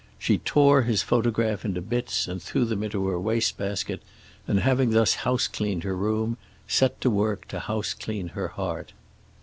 She 0.17 0.39
tore 0.39 0.81
his 0.81 1.03
photograph 1.03 1.63
into 1.63 1.79
bits 1.79 2.27
and 2.27 2.41
threw 2.41 2.65
them 2.65 2.81
into 2.81 3.05
her 3.09 3.19
waste 3.19 3.57
basket, 3.59 4.01
and 4.47 4.61
having 4.61 4.89
thus 4.89 5.13
housecleaned 5.13 5.83
her 5.83 5.95
room 5.95 6.37
set 6.67 6.99
to 7.01 7.11
work 7.11 7.47
to 7.49 7.59
houseclean 7.59 8.29
her 8.31 8.47
heart. 8.47 8.93